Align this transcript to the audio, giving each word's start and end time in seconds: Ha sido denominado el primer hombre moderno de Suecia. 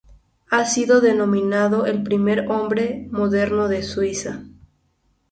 Ha 0.49 0.65
sido 0.65 0.99
denominado 0.99 1.85
el 1.85 2.01
primer 2.01 2.49
hombre 2.49 3.07
moderno 3.11 3.67
de 3.67 3.83
Suecia. 3.83 4.43